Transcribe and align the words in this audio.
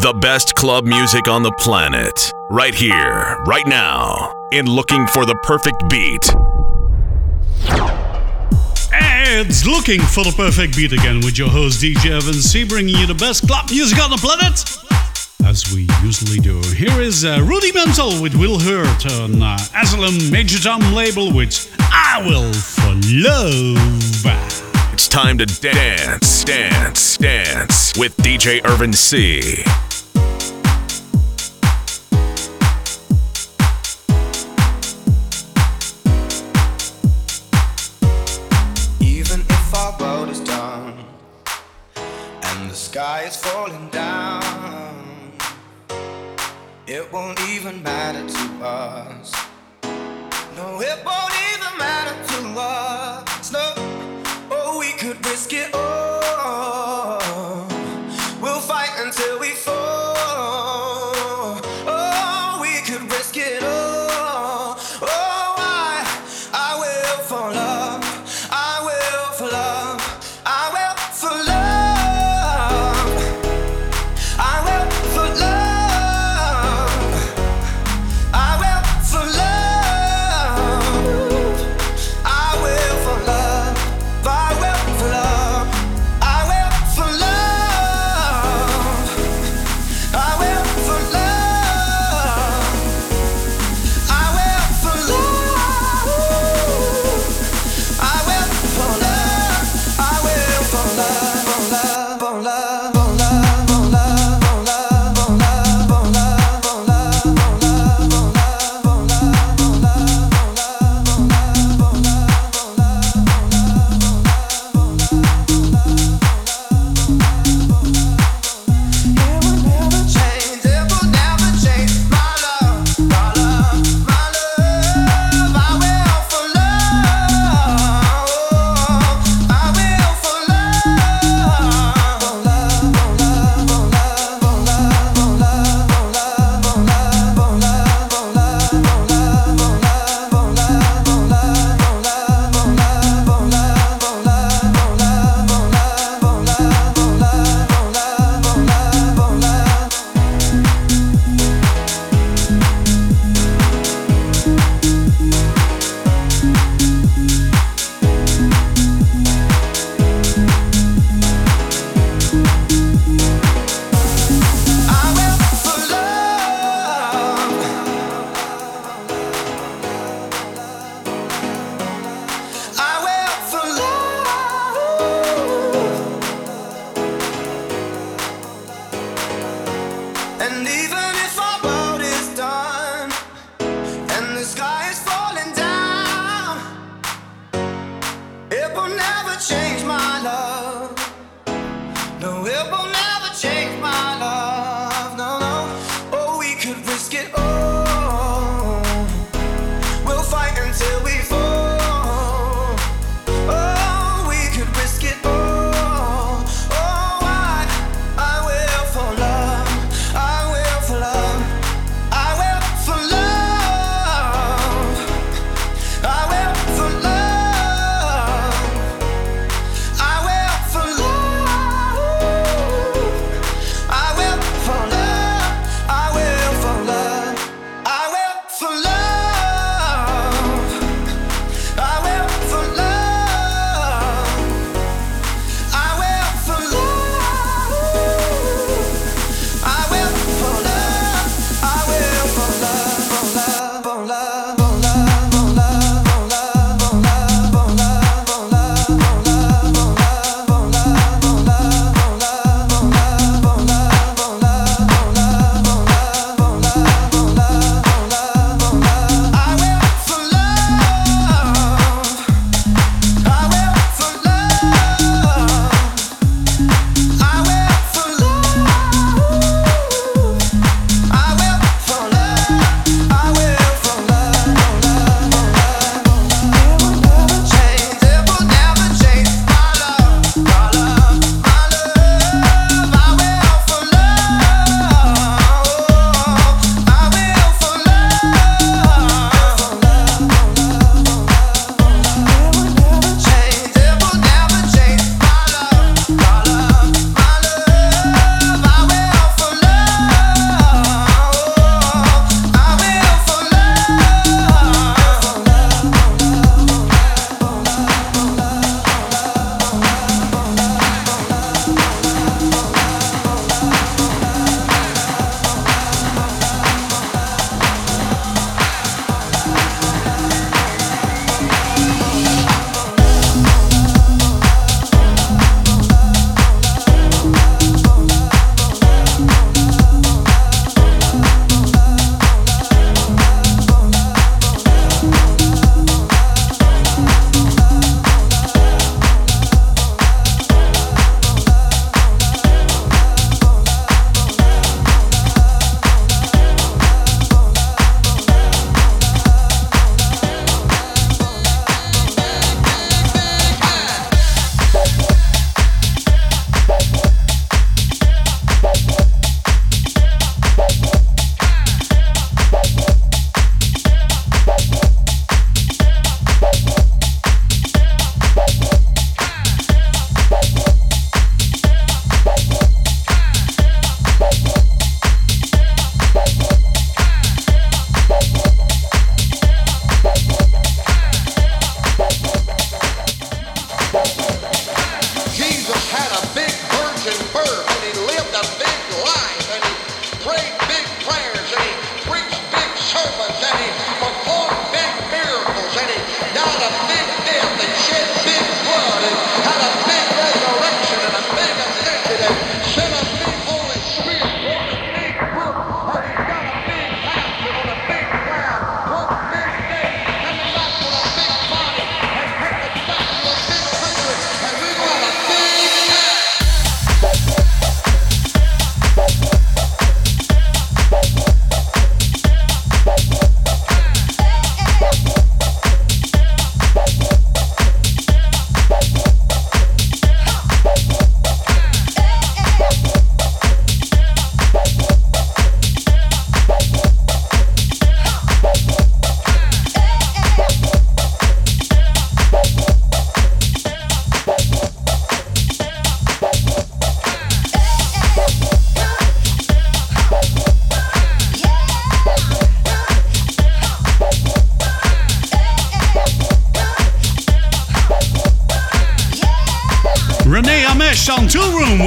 The 0.00 0.14
best 0.14 0.54
club 0.54 0.86
music 0.86 1.28
on 1.28 1.42
the 1.42 1.52
planet, 1.58 2.32
right 2.48 2.74
here, 2.74 3.36
right 3.46 3.66
now, 3.66 4.32
in 4.50 4.64
Looking 4.64 5.06
for 5.08 5.26
the 5.26 5.34
Perfect 5.42 5.90
Beat. 5.90 6.24
It's 9.02 9.66
Looking 9.66 10.00
for 10.00 10.24
the 10.24 10.32
Perfect 10.34 10.74
Beat 10.74 10.92
again 10.92 11.20
with 11.20 11.36
your 11.36 11.50
host 11.50 11.82
DJ 11.82 12.16
Irvin 12.16 12.32
C, 12.32 12.64
bringing 12.64 12.96
you 12.96 13.06
the 13.06 13.14
best 13.14 13.46
club 13.46 13.66
music 13.70 14.02
on 14.02 14.08
the 14.08 14.16
planet, 14.16 14.64
as 15.44 15.70
we 15.70 15.86
usually 16.02 16.38
do. 16.38 16.62
Here 16.74 16.98
is 17.02 17.26
uh, 17.26 17.44
Rudimental 17.44 18.22
with 18.22 18.34
Will 18.34 18.58
Heard 18.58 19.04
on 19.20 19.42
uh, 19.42 19.58
Asylum 19.76 20.30
Major 20.30 20.58
Tom 20.58 20.80
label, 20.94 21.30
with 21.30 21.70
I 21.78 22.24
will 22.26 22.50
follow 22.54 22.90
time 25.10 25.36
to 25.36 25.46
dance, 25.46 26.44
dance, 26.44 27.16
dance 27.18 27.98
with 27.98 28.16
DJ 28.18 28.64
Irvin 28.64 28.92
C. 28.92 29.64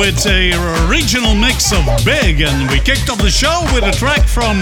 with 0.04 0.26
a 0.26 0.52
original 0.90 1.34
mix 1.34 1.72
of 1.72 1.86
Big, 2.04 2.42
and 2.42 2.70
we 2.70 2.78
kicked 2.80 3.10
off 3.10 3.20
the 3.20 3.30
show 3.30 3.64
with 3.74 3.86
a 3.86 3.92
track 3.94 4.28
from 4.28 4.62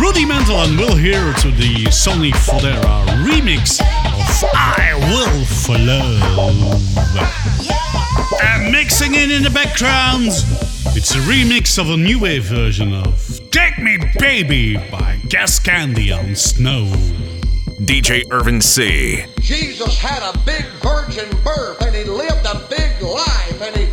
Rudimental, 0.00 0.56
and 0.56 0.78
we'll 0.78 0.96
hear 0.96 1.34
to 1.34 1.50
the 1.50 1.90
Sonny 1.90 2.32
Fodera 2.32 3.04
remix 3.22 3.78
of 3.82 4.50
I 4.54 4.94
Will 5.10 5.44
for 5.44 5.76
Love. 5.76 6.80
And 8.42 8.72
mixing 8.72 9.14
in 9.14 9.30
in 9.30 9.42
the 9.42 9.50
background, 9.50 10.28
it's 10.96 11.14
a 11.14 11.18
remix 11.28 11.78
of 11.78 11.90
a 11.90 11.96
new 11.98 12.18
wave 12.18 12.44
version 12.44 12.94
of 12.94 13.50
Take 13.50 13.78
Me 13.78 13.98
Baby 14.18 14.78
by 14.90 15.20
Gas 15.28 15.58
Candy 15.58 16.10
on 16.10 16.34
Snow. 16.34 16.86
DJ 17.80 18.24
Irvin 18.30 18.60
C. 18.60 19.24
Jesus 19.40 19.98
had 19.98 20.22
a 20.22 20.38
big 20.44 20.64
virgin 20.82 21.28
birth 21.42 21.80
and 21.82 21.96
he 21.96 22.04
lived 22.04 22.46
a 22.46 22.66
big 22.68 23.02
life 23.02 23.62
and 23.62 23.76
he 23.76 23.89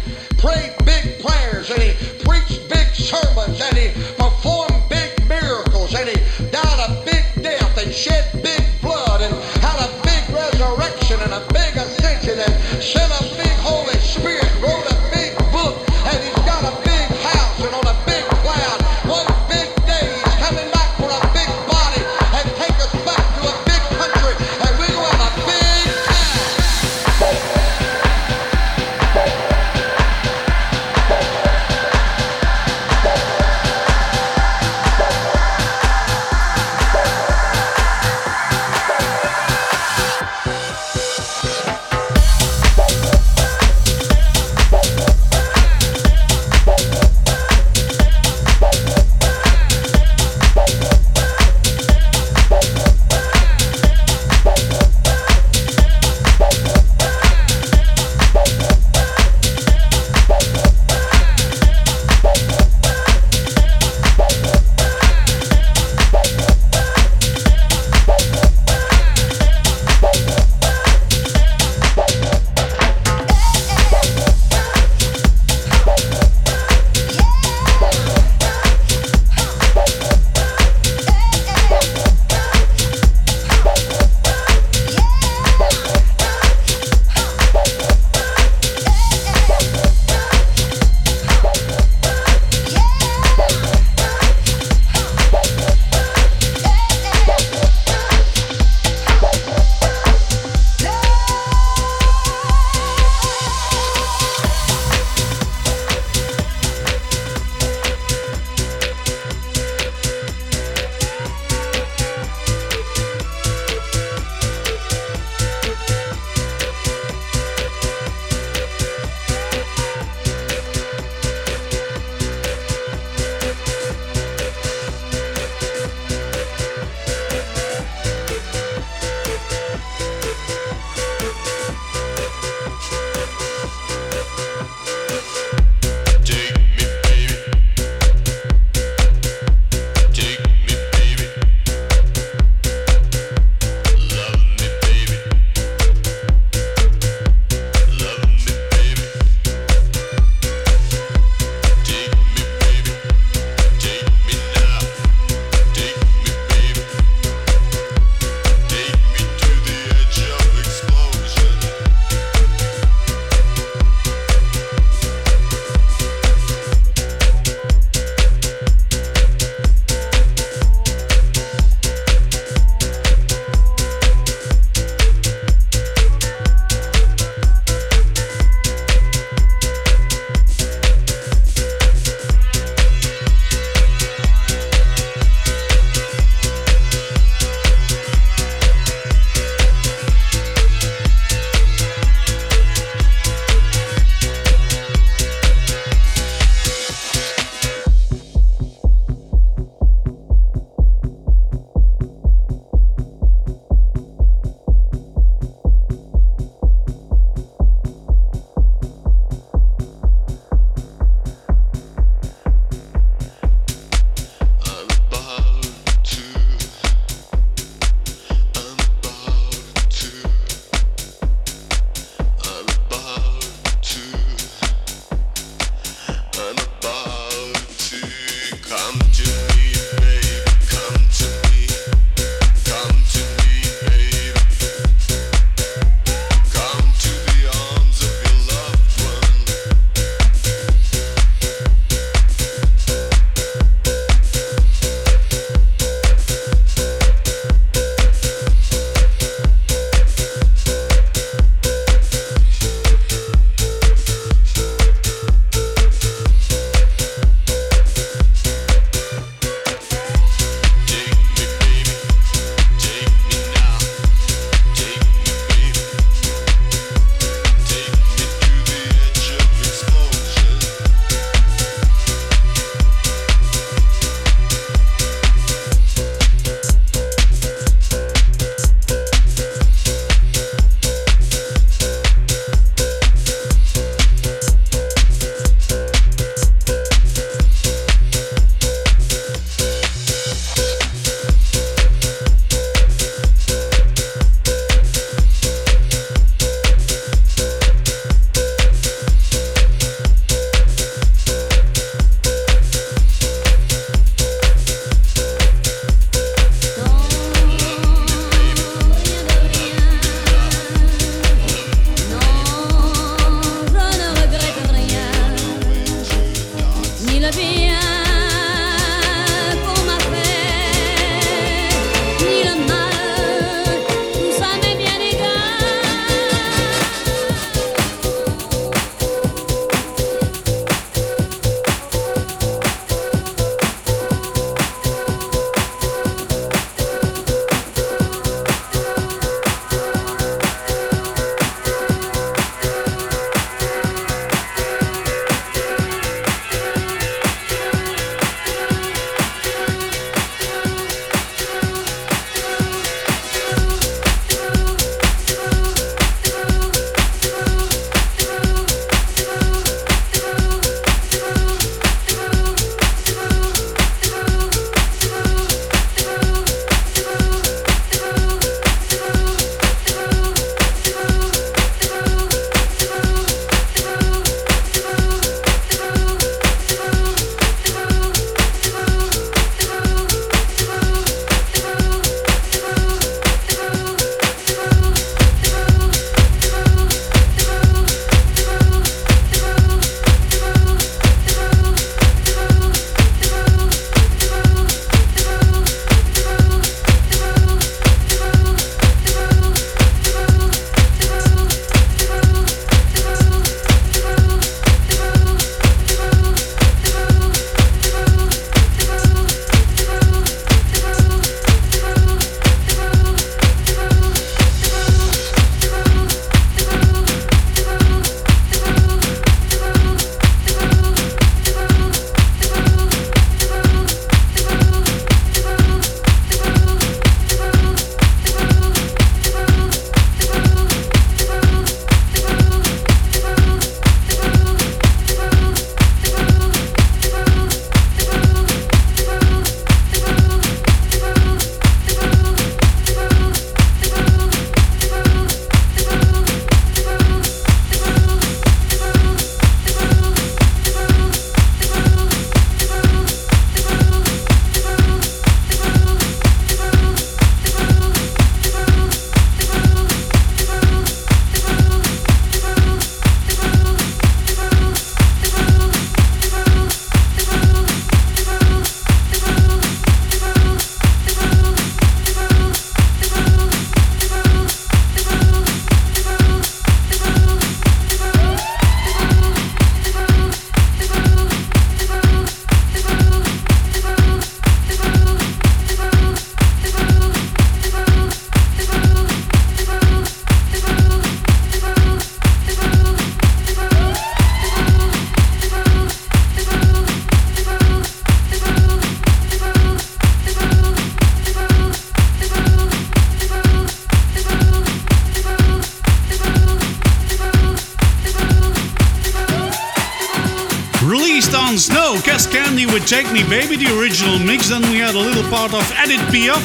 Take 512.88 513.12
Me 513.12 513.22
Baby, 513.28 513.58
the 513.58 513.78
original 513.78 514.18
mix. 514.18 514.48
Then 514.48 514.62
we 514.72 514.80
had 514.80 514.96
a 514.96 514.98
little 514.98 515.30
part 515.30 515.54
of 515.54 515.62
Edith 515.84 516.00
Piaf, 516.08 516.40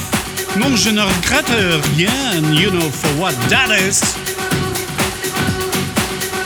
Mon 0.59 0.75
je 0.75 0.91
ne 0.91 1.01
regrette 1.01 1.55
rien, 1.95 2.11
and 2.35 2.57
you 2.57 2.69
know 2.73 2.91
for 2.91 3.09
what 3.21 3.33
that 3.49 3.71
is. 3.71 4.03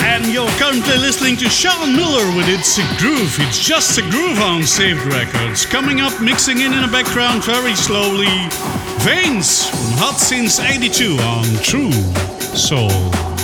And 0.04 0.26
you're 0.26 0.50
currently 0.58 0.98
listening 0.98 1.38
to 1.38 1.48
Sean 1.48 1.96
Miller 1.96 2.26
with 2.36 2.46
It's 2.46 2.76
a 2.76 2.84
Groove. 2.98 3.38
It's 3.40 3.58
just 3.58 3.96
a 3.96 4.02
groove 4.02 4.38
on 4.42 4.64
Saved 4.64 5.06
Records. 5.06 5.64
Coming 5.64 6.02
up, 6.02 6.20
mixing 6.20 6.60
in 6.60 6.74
in 6.74 6.82
the 6.82 6.92
background 6.92 7.42
very 7.42 7.74
slowly. 7.74 8.28
Veins 9.00 9.70
Hot 9.98 10.18
Since 10.18 10.60
82 10.60 11.16
on 11.20 11.44
True 11.62 11.92
Soul. 12.54 13.35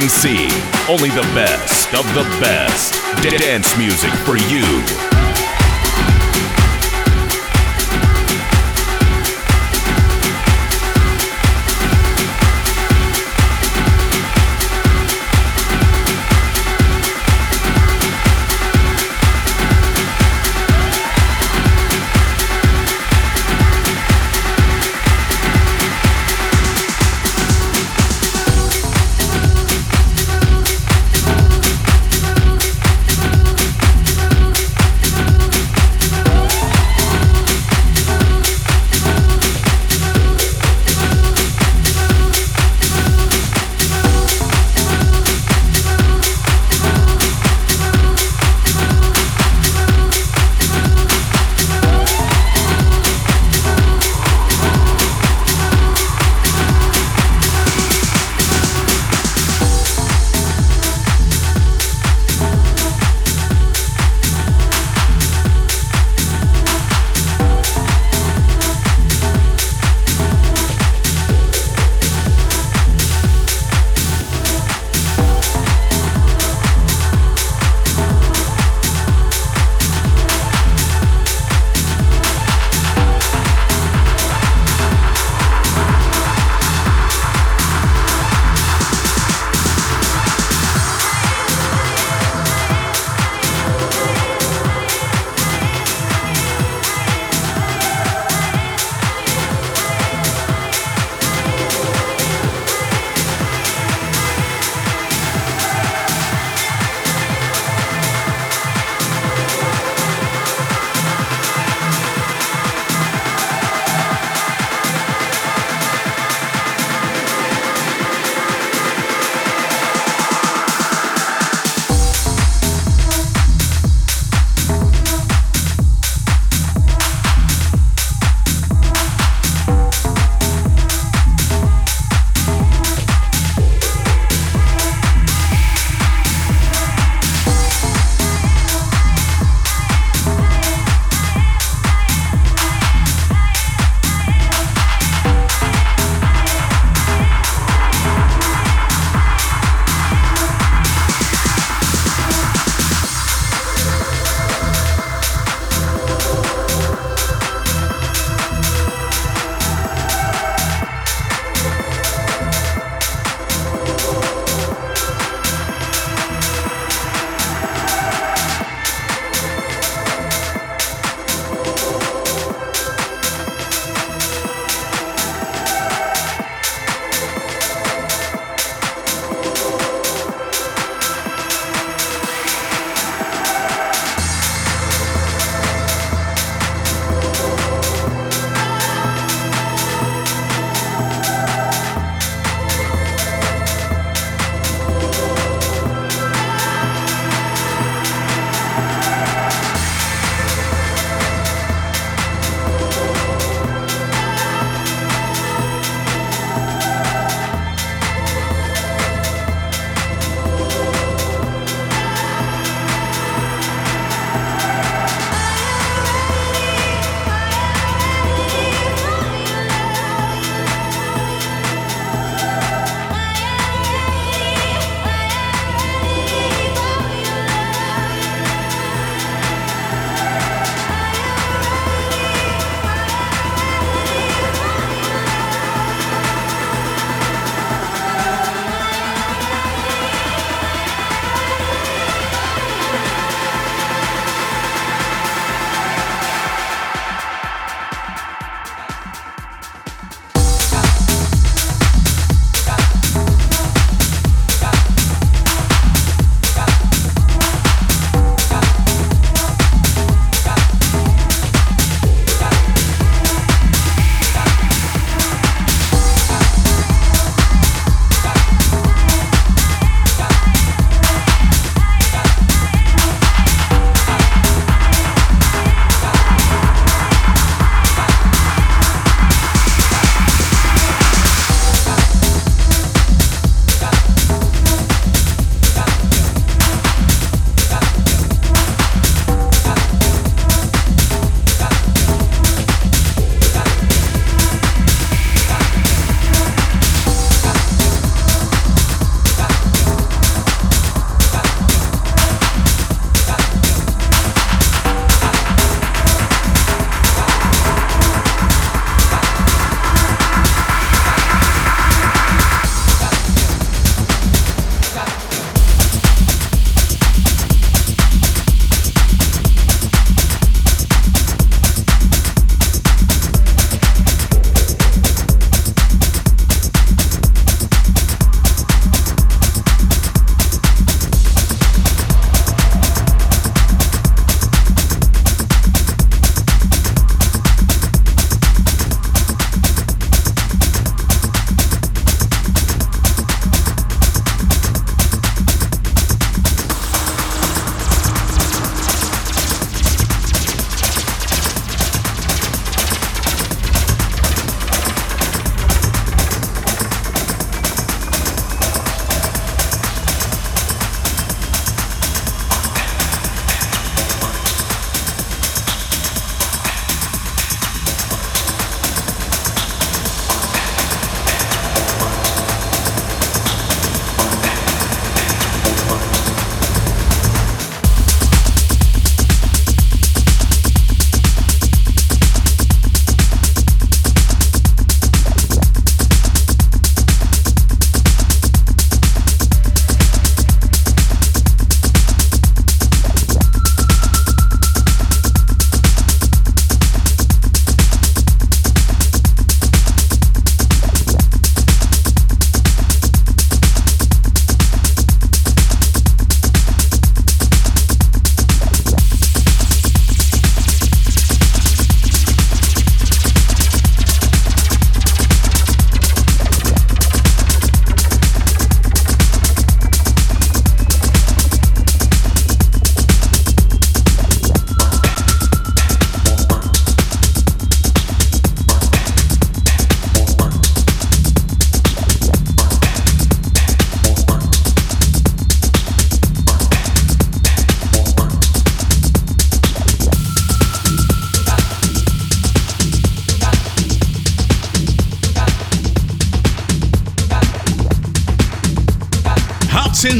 C. 0.00 0.48
Only 0.88 1.10
the 1.10 1.20
best 1.34 1.92
of 1.92 2.06
the 2.14 2.22
best. 2.40 2.94
Dance 3.20 3.76
music 3.76 4.10
for 4.24 4.38
you. 4.38 5.11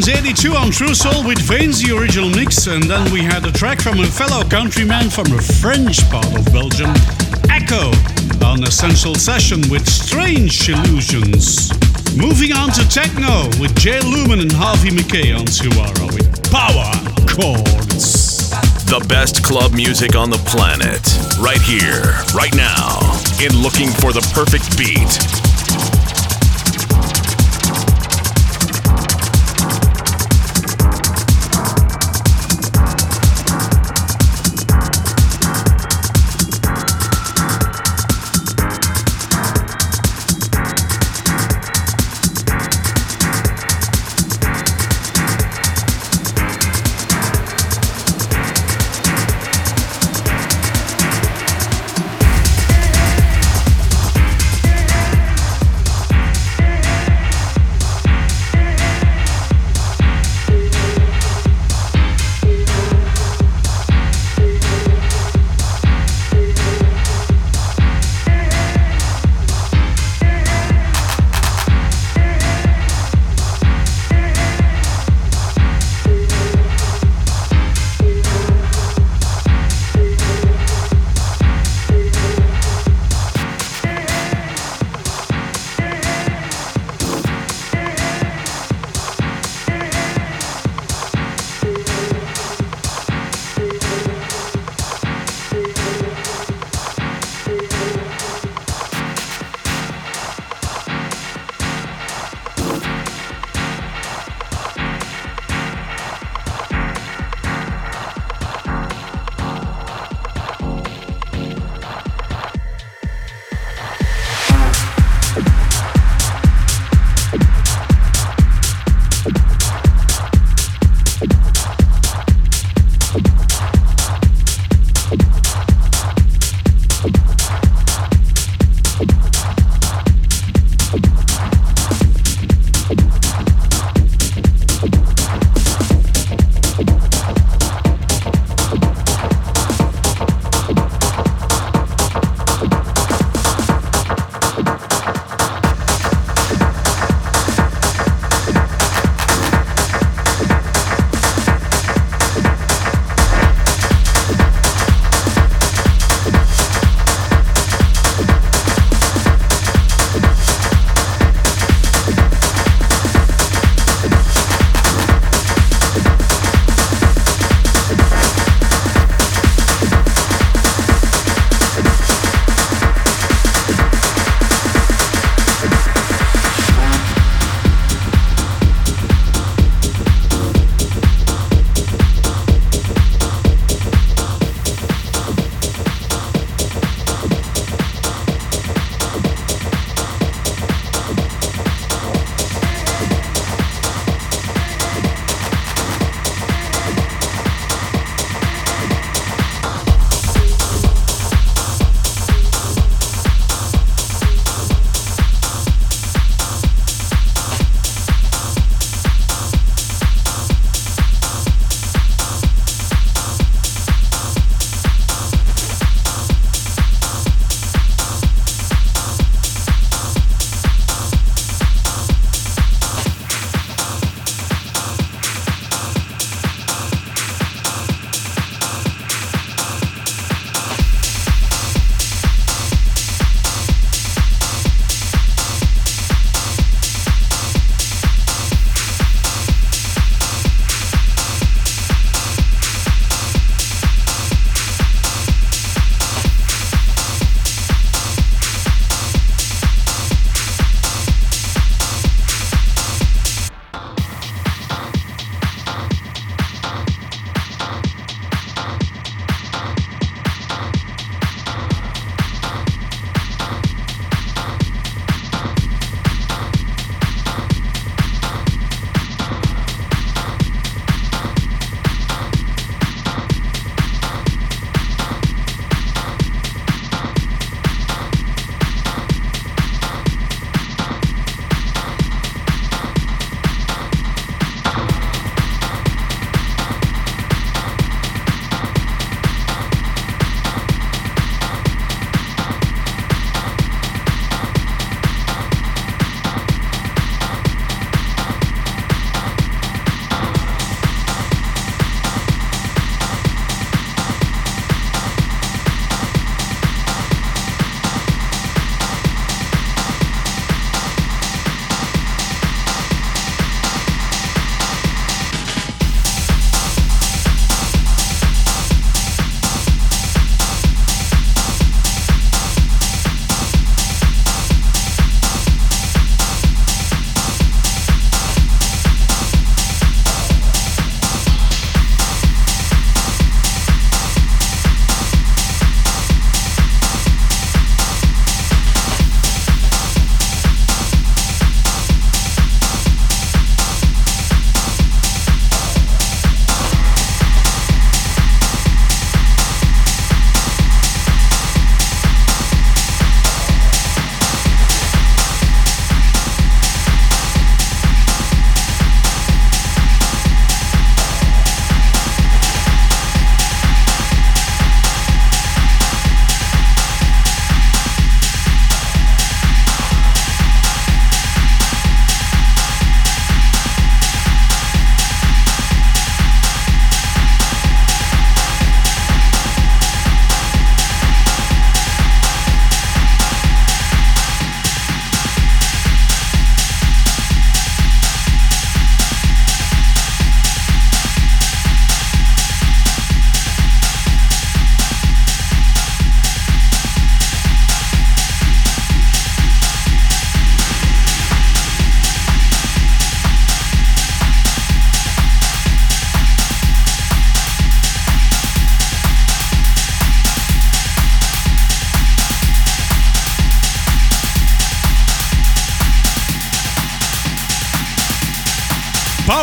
Out 0.03 0.09
since 0.09 0.09
82 0.09 0.55
on 0.55 0.71
True 0.71 0.95
Soul 0.95 1.27
with 1.27 1.39
Vane's 1.39 1.83
the 1.83 1.97
original 1.97 2.31
mix, 2.31 2.67
and 2.67 2.83
then 2.85 3.13
we 3.13 3.21
had 3.21 3.45
a 3.45 3.53
track 3.53 3.81
from 3.81 4.01
a 4.01 4.07
fellow 4.07 4.43
countryman 4.45 5.11
from 5.11 5.27
a 5.33 5.41
French 5.41 6.03
part 6.11 6.27
of 6.35 6.45
Belgium, 6.53 6.91
Echo, 7.49 7.93
on 8.45 8.63
Essential 8.65 9.15
Session 9.15 9.61
with 9.71 9.89
Strange 9.89 10.69
Illusions. 10.69 11.71
Moving 12.17 12.53
on 12.53 12.71
to 12.73 12.89
techno 12.89 13.47
with 13.61 13.75
Jay 13.79 14.01
Lumen 14.01 14.41
and 14.41 14.53
Harvey 14.53 14.91
McKay 14.91 15.39
on 15.39 15.47
Suara 15.47 16.07
with 16.15 16.31
Power 16.51 16.91
Chords. 17.27 18.51
The 18.87 19.05
best 19.09 19.45
club 19.45 19.73
music 19.73 20.17
on 20.17 20.31
the 20.31 20.43
planet, 20.51 21.03
right 21.41 21.63
here, 21.63 22.15
right 22.35 22.55
now, 22.55 22.99
in 23.41 23.53
Looking 23.63 23.89
for 23.89 24.13
the 24.13 24.25
Perfect 24.35 24.77
Beat. 24.77 25.42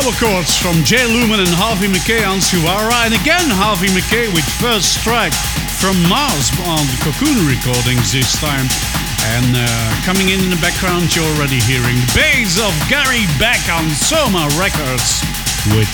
Power 0.00 0.16
chords 0.16 0.56
from 0.56 0.80
Jay 0.80 1.04
Lumen 1.04 1.44
and 1.44 1.52
Harvey 1.52 1.84
McKay 1.84 2.24
on 2.24 2.40
Suara, 2.40 3.04
and 3.04 3.12
again 3.12 3.44
Harvey 3.52 3.92
McKay 3.92 4.32
with 4.32 4.48
First 4.56 4.96
Strike 4.96 5.36
from 5.76 5.92
Mars 6.08 6.48
on 6.64 6.80
the 6.88 6.96
Cocoon 7.04 7.44
recordings 7.44 8.08
this 8.08 8.32
time. 8.40 8.64
And 9.36 9.52
uh, 9.52 9.68
coming 10.00 10.32
in 10.32 10.40
in 10.40 10.48
the 10.48 10.56
background, 10.64 11.12
you're 11.12 11.28
already 11.36 11.60
hearing 11.68 12.00
bass 12.16 12.56
of 12.56 12.72
Gary 12.88 13.28
Beck 13.36 13.60
on 13.68 13.92
Soma 13.92 14.48
Records 14.56 15.20
with 15.76 15.92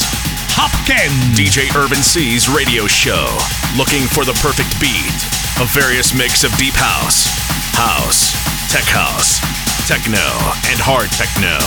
Hopkin. 0.54 1.10
DJ 1.34 1.66
Irvin 1.74 1.98
C's 1.98 2.46
radio 2.46 2.86
show, 2.86 3.26
looking 3.74 4.06
for 4.06 4.22
the 4.22 4.38
perfect 4.38 4.70
beat. 4.78 5.18
A 5.58 5.66
various 5.74 6.14
mix 6.14 6.46
of 6.46 6.54
deep 6.54 6.78
house, 6.78 7.26
house, 7.74 8.30
tech 8.70 8.86
house, 8.86 9.42
techno, 9.90 10.22
and 10.70 10.78
hard 10.78 11.10
techno. 11.10 11.58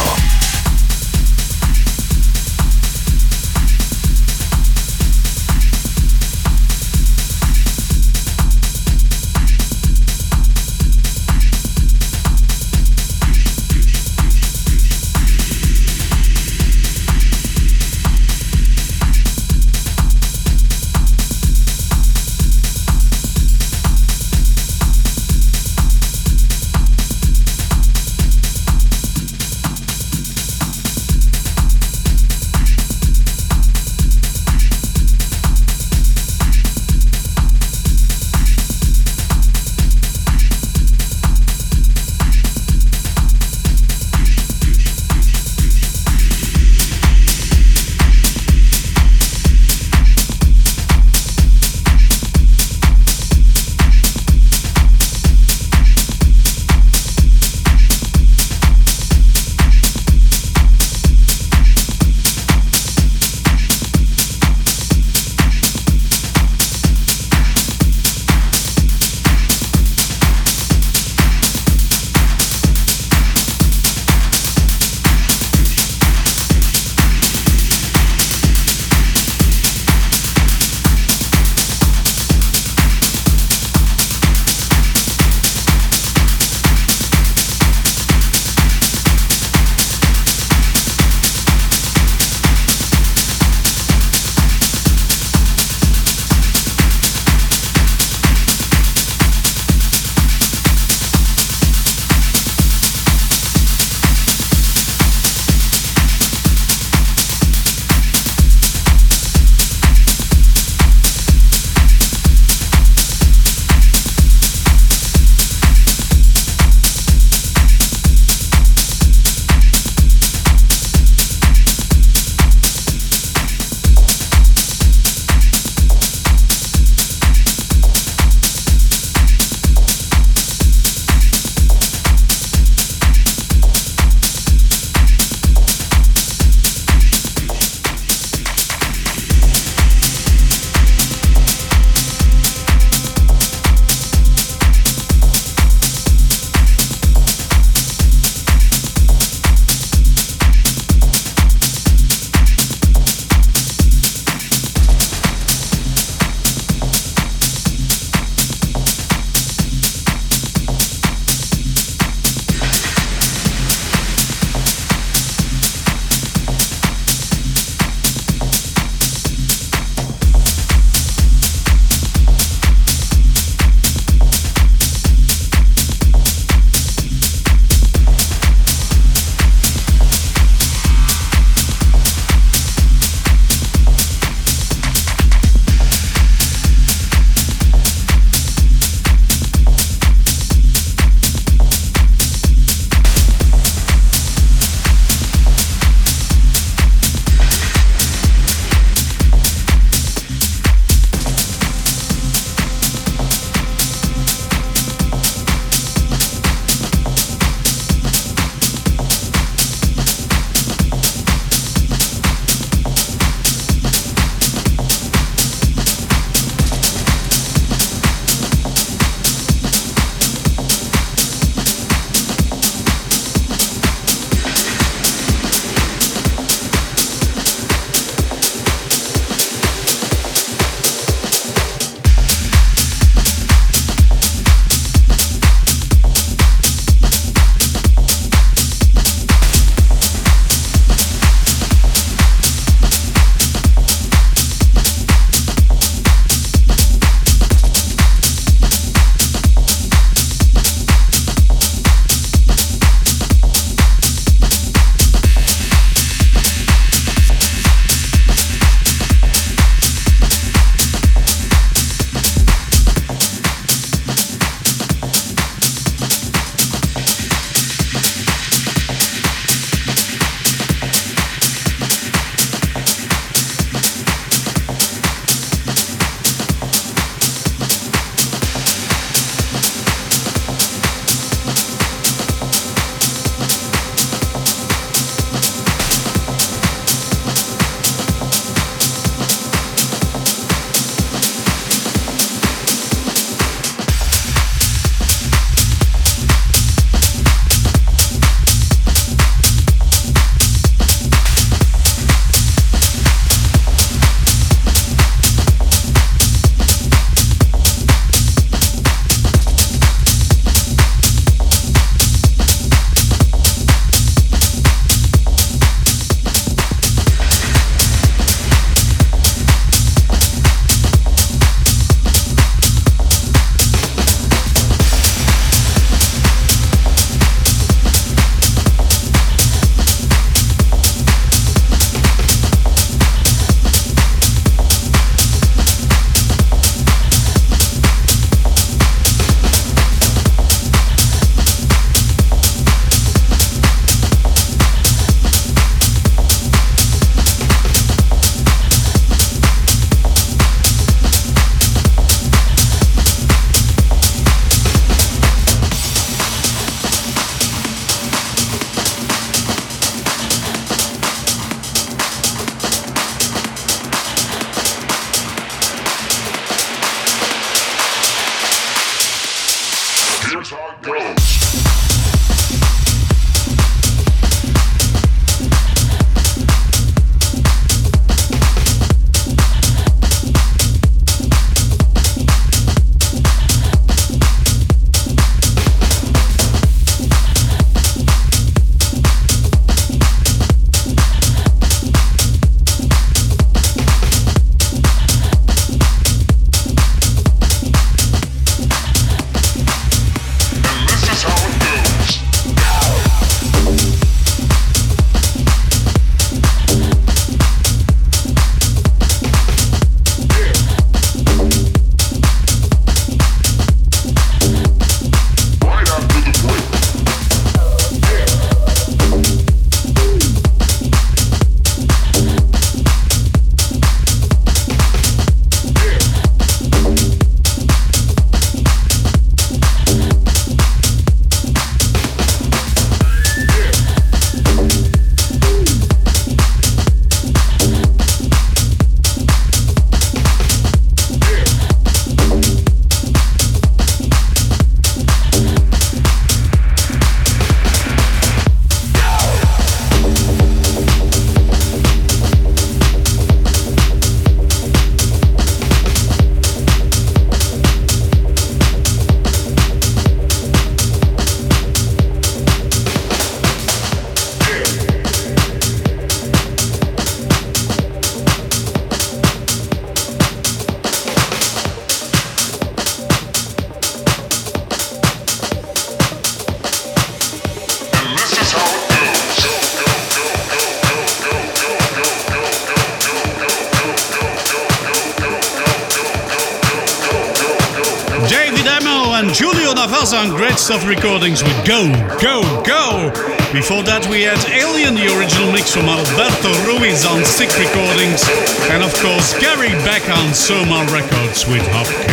Go, 491.70 491.86
Go, 492.20 492.41
Go. 492.65 493.13
Before 493.53 493.84
that, 493.84 494.01
we 494.09 494.26
had 494.26 494.41
Alien, 494.49 494.97
the 494.97 495.05
original 495.13 495.53
mix 495.53 495.70
from 495.70 495.86
Alberto 495.86 496.49
Ruiz 496.65 497.05
on 497.05 497.22
Stick 497.22 497.53
Recordings. 497.61 498.26
And 498.74 498.82
of 498.82 498.89
course, 498.97 499.38
Gary 499.38 499.70
Beck 499.86 500.01
on 500.09 500.34
Soma 500.34 500.82
Records 500.89 501.45
with 501.45 501.61
Hopkins. 501.70 502.09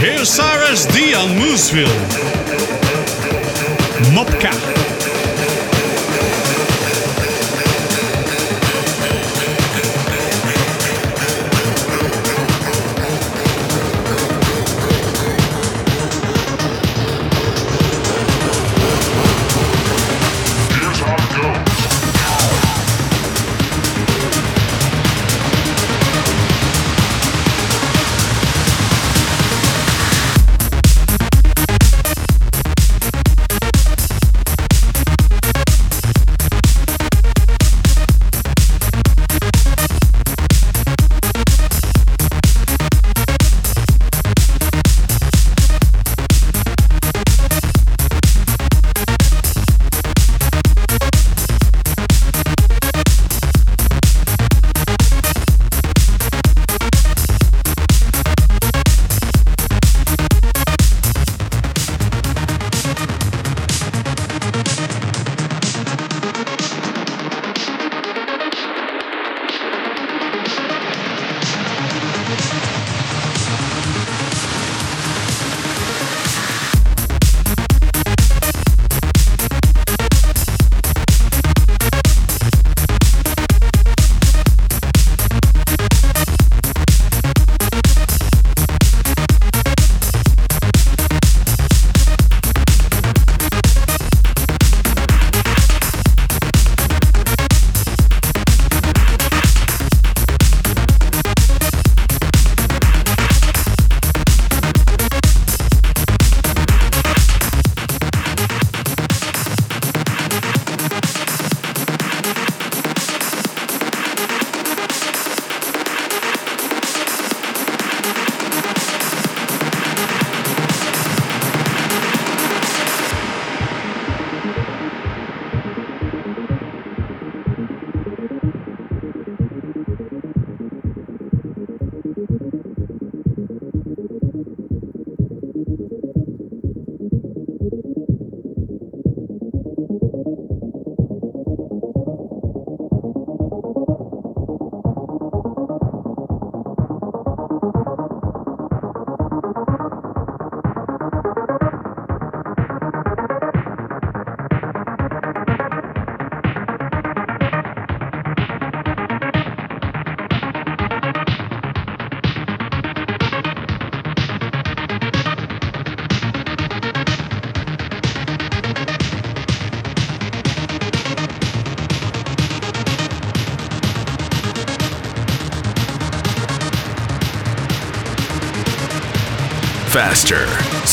Here's 0.00 0.30
Cyrus 0.32 0.88
D 0.88 1.12
on 1.12 1.36
Mooseville. 1.36 2.09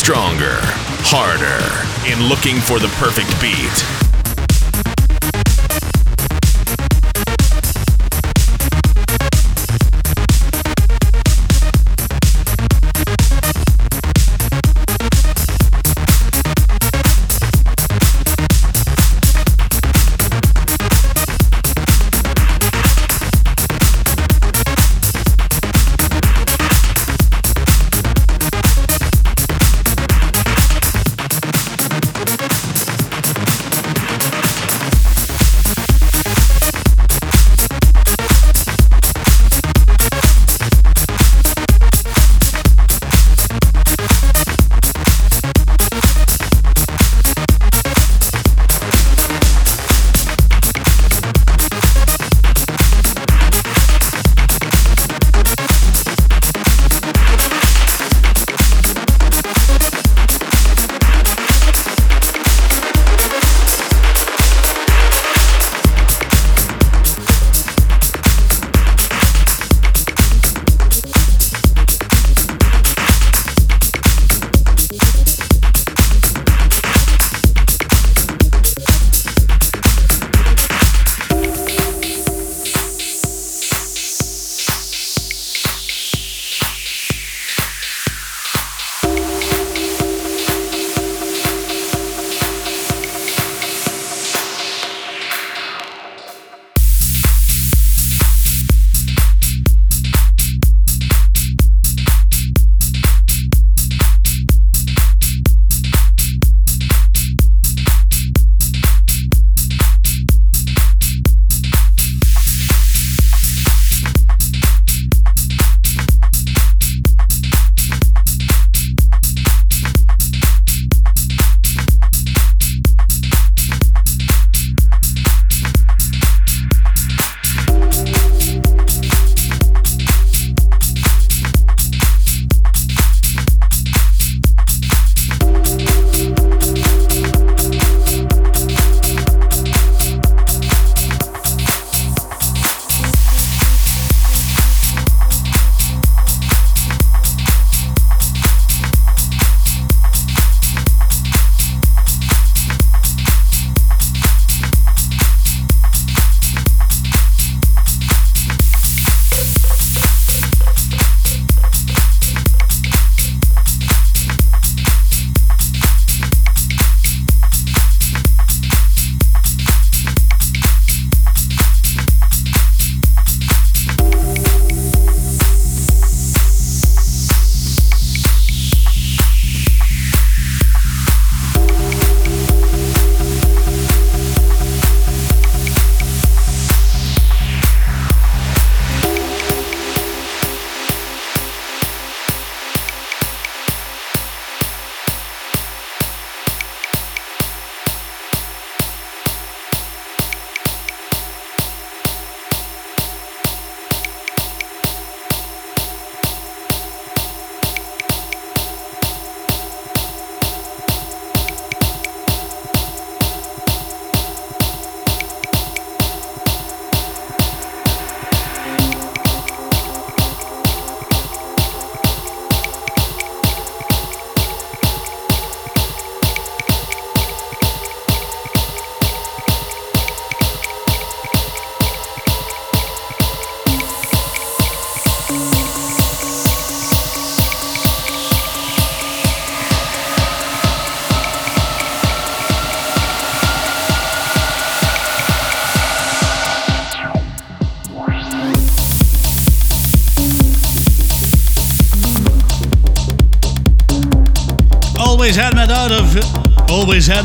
Stronger, 0.07 0.61
harder 1.03 1.59
in 2.09 2.29
looking 2.29 2.61
for 2.61 2.79
the 2.79 2.87
perfect 2.95 3.29
beat. 3.41 3.96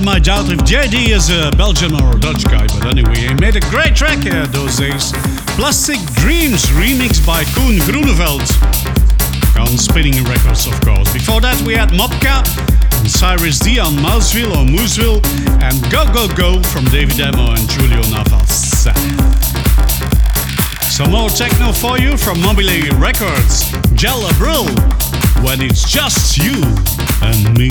Had 0.03 0.07
my 0.07 0.19
doubt 0.19 0.51
if 0.51 0.59
Jaydee 0.67 1.15
is 1.15 1.31
a 1.31 1.57
Belgian 1.57 1.95
or 1.95 2.17
a 2.17 2.19
Dutch 2.19 2.43
guy, 2.43 2.67
but 2.67 2.87
anyway, 2.87 3.15
he 3.15 3.35
made 3.35 3.55
a 3.55 3.63
great 3.71 3.95
track 3.95 4.19
here 4.19 4.47
those 4.49 4.77
days. 4.77 5.13
Plastic 5.55 6.01
Dreams 6.19 6.65
remixed 6.75 7.25
by 7.25 7.45
Koen 7.55 7.79
Groeneveld 7.87 8.43
on 9.61 9.79
Spinnin' 9.79 10.25
Records, 10.25 10.67
of 10.67 10.81
course. 10.81 11.13
Before 11.13 11.41
that, 11.43 11.55
we 11.63 11.75
had 11.75 11.91
Mopka 11.91 12.43
and 12.99 13.09
Cyrus 13.09 13.61
D 13.61 13.79
on 13.79 13.93
Mouseville 14.03 14.51
or 14.51 14.67
Mooseville, 14.67 15.23
and 15.63 15.79
Go 15.93 16.03
Go 16.13 16.27
Go 16.35 16.61
from 16.75 16.85
David 16.87 17.17
Demo 17.17 17.53
and 17.55 17.71
Julio 17.71 18.03
Navas. 18.11 18.91
Some 20.91 21.13
more 21.13 21.31
techno 21.31 21.71
for 21.71 21.97
you 22.01 22.17
from 22.17 22.39
Mobilee 22.39 22.91
Records, 22.99 23.71
Gel 23.95 24.23
Abril, 24.35 24.67
when 25.45 25.63
it's 25.63 25.89
just 25.89 26.39
you 26.39 26.59
and 27.23 27.57
me. 27.57 27.71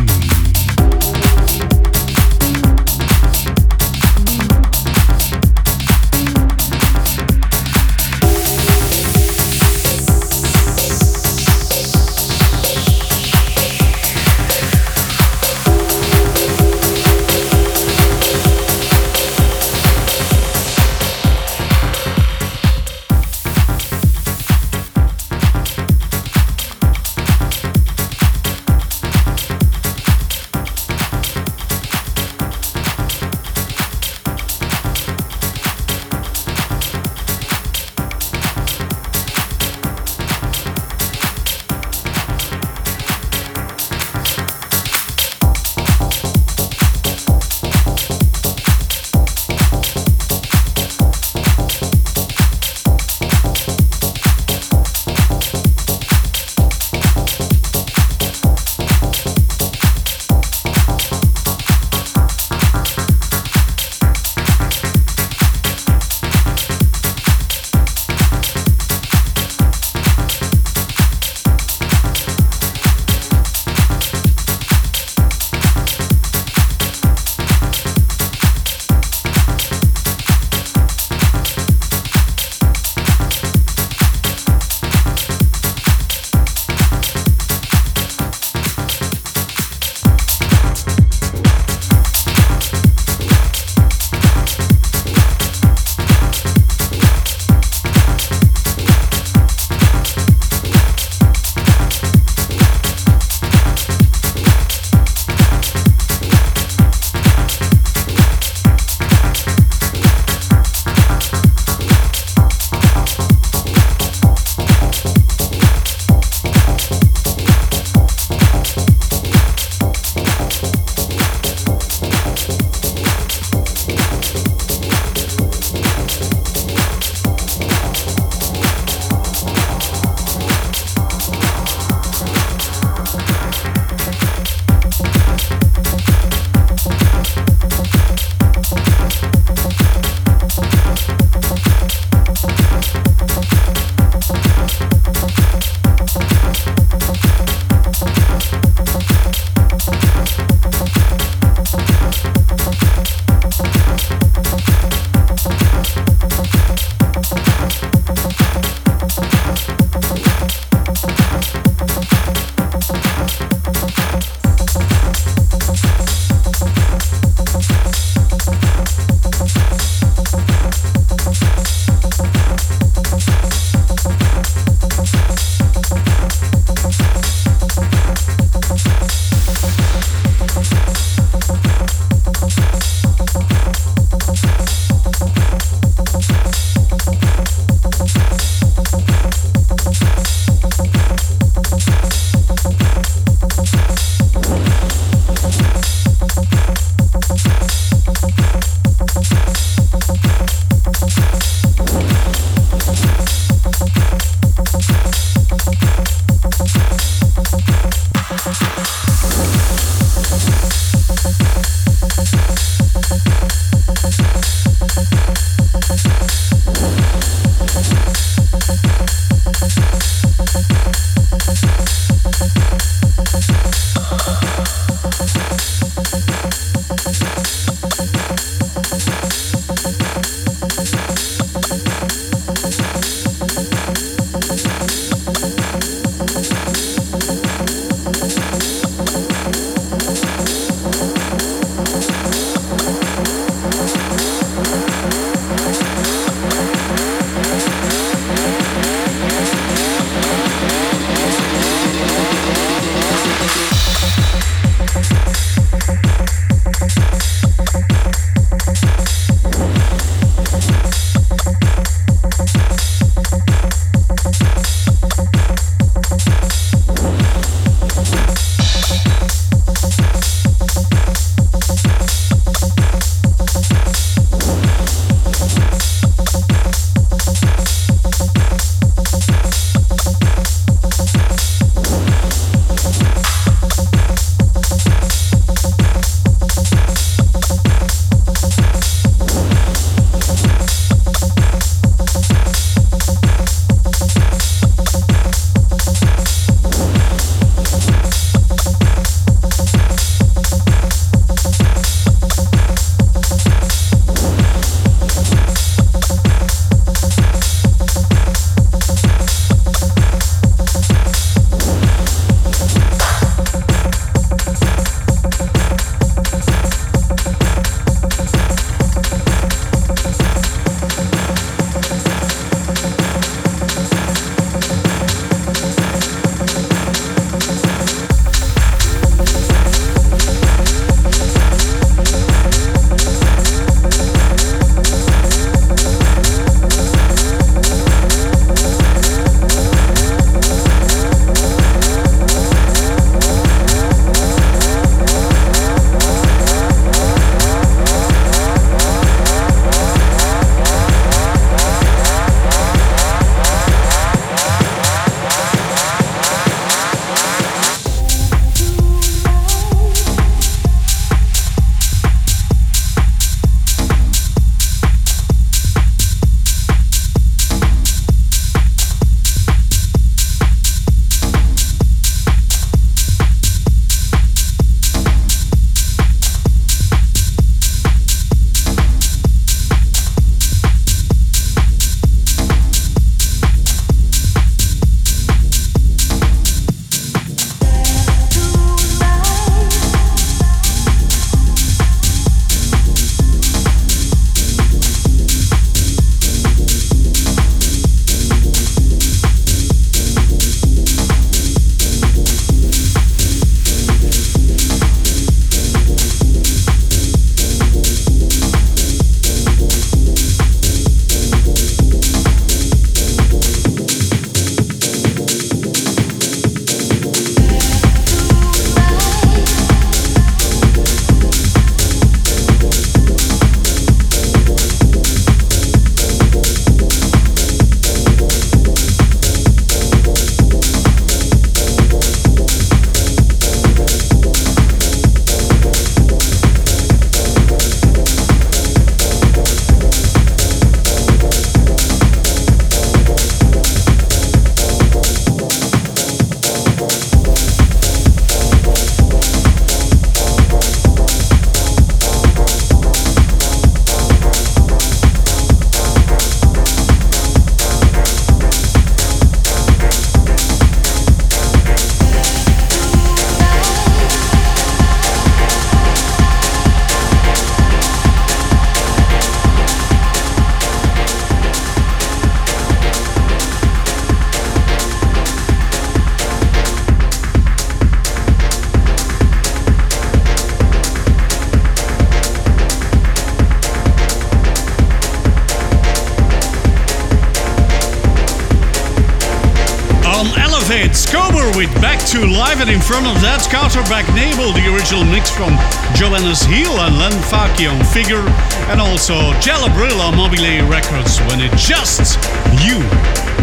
And 492.60 492.70
in 492.70 492.80
front 492.80 493.08
of 493.08 493.18
that, 493.22 493.48
Carter 493.50 493.82
Back 493.90 494.06
Nabel, 494.14 494.54
the 494.54 494.70
original 494.70 495.02
mix 495.02 495.32
from 495.32 495.58
Johannes 495.98 496.46
Heil 496.46 496.78
and 496.86 496.94
Len 497.00 497.16
Faki 497.26 497.66
on 497.66 497.80
Figure, 497.90 498.22
and 498.70 498.78
also 498.78 499.18
Jalabrilla 499.42 500.14
Mobilee 500.14 500.62
Records 500.70 501.18
when 501.26 501.42
it's 501.42 501.66
just 501.66 502.22
you 502.62 502.78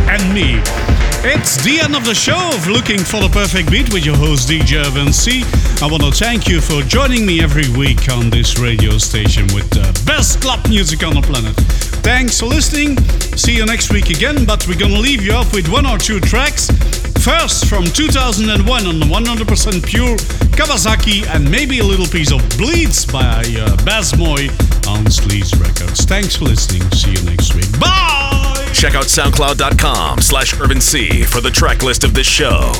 and 0.06 0.22
me. 0.30 0.62
It's 1.26 1.58
the 1.66 1.80
end 1.82 1.96
of 1.96 2.06
the 2.06 2.14
show 2.14 2.38
of 2.54 2.68
Looking 2.68 3.02
for 3.02 3.18
the 3.18 3.28
Perfect 3.32 3.72
Beat 3.72 3.92
with 3.92 4.06
your 4.06 4.14
host 4.14 4.46
DJ 4.46 4.86
Irvin 4.86 5.12
C. 5.12 5.42
I 5.82 5.90
want 5.90 6.06
to 6.06 6.12
thank 6.12 6.46
you 6.46 6.60
for 6.60 6.78
joining 6.86 7.26
me 7.26 7.42
every 7.42 7.66
week 7.74 8.06
on 8.12 8.30
this 8.30 8.60
radio 8.60 8.98
station 8.98 9.50
with 9.50 9.66
the 9.70 9.82
best 10.06 10.40
club 10.40 10.62
music 10.68 11.02
on 11.02 11.18
the 11.18 11.22
planet. 11.26 11.56
Thanks 12.06 12.38
for 12.38 12.46
listening. 12.46 12.94
See 13.34 13.56
you 13.56 13.66
next 13.66 13.90
week 13.90 14.10
again, 14.10 14.44
but 14.46 14.62
we're 14.68 14.78
gonna 14.78 15.02
leave 15.02 15.26
you 15.26 15.32
off 15.32 15.52
with 15.52 15.66
one 15.66 15.86
or 15.86 15.98
two 15.98 16.20
tracks. 16.20 16.70
First, 17.20 17.66
from 17.66 17.84
2001 17.84 18.86
on 18.86 19.00
the 19.00 19.06
100% 19.06 19.86
pure 19.86 20.16
Kawasaki, 20.56 21.26
and 21.26 21.48
maybe 21.50 21.80
a 21.80 21.84
little 21.84 22.06
piece 22.06 22.32
of 22.32 22.40
Bleeds 22.56 23.04
by 23.04 23.42
uh, 23.58 23.76
Baz 23.84 24.16
Moy 24.16 24.48
on 24.88 25.04
Sleaze 25.06 25.58
Records. 25.60 26.04
Thanks 26.04 26.36
for 26.36 26.44
listening. 26.44 26.82
See 26.92 27.12
you 27.12 27.22
next 27.22 27.54
week. 27.54 27.70
Bye! 27.78 28.70
Check 28.72 28.94
out 28.94 29.04
soundcloud.com 29.04 30.20
slash 30.20 30.58
Irvin 30.60 30.80
C 30.80 31.22
for 31.22 31.40
the 31.40 31.50
track 31.50 31.82
list 31.82 32.04
of 32.04 32.14
this 32.14 32.26
show. 32.26 32.72